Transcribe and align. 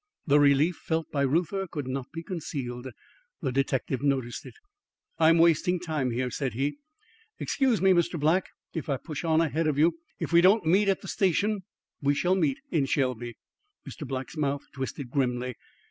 The 0.25 0.39
relief 0.39 0.77
felt 0.77 1.11
by 1.11 1.21
Reuther 1.21 1.67
could 1.67 1.87
not 1.87 2.11
be 2.11 2.23
concealed. 2.23 2.87
The 3.43 3.51
detective 3.51 4.01
noticed 4.01 4.47
it. 4.47 4.55
"I'm 5.19 5.37
wasting 5.37 5.79
time 5.79 6.09
here," 6.09 6.31
said 6.31 6.55
he. 6.55 6.79
"Excuse 7.37 7.83
me, 7.83 7.91
Mr. 7.91 8.19
Black, 8.19 8.49
if 8.73 8.89
I 8.89 8.97
push 8.97 9.23
on 9.23 9.41
ahead 9.41 9.67
of 9.67 9.77
you. 9.77 9.99
If 10.19 10.33
we 10.33 10.41
don't 10.41 10.65
meet 10.65 10.89
at 10.89 11.01
the 11.01 11.07
station, 11.07 11.65
we 12.01 12.15
shall 12.15 12.33
meet 12.33 12.57
in 12.71 12.87
Shelby." 12.87 13.35
Mr. 13.87 14.07
Black's 14.07 14.35
mouth 14.37 14.63
twisted 14.73 15.11
grimly. 15.11 15.53